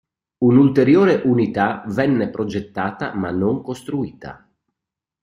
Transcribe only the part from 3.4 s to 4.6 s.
costruita.